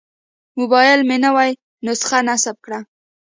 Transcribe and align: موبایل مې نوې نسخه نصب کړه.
موبایل 0.59 0.99
مې 1.07 1.17
نوې 1.25 1.49
نسخه 1.85 2.19
نصب 2.27 2.55
کړه. 2.65 2.79